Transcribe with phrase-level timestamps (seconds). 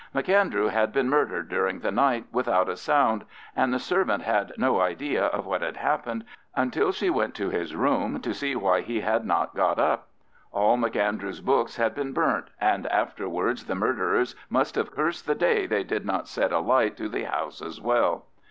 [0.15, 3.23] M'Andrew had been murdered during the night without a sound,
[3.55, 7.75] and the servant had no idea of what had happened until she went to his
[7.75, 10.07] room to see why he had not got up.
[10.51, 15.67] All M'Andrew's books had been burnt, and afterwards the murderers must have cursed the day
[15.67, 18.25] they did not set a light to the house as well.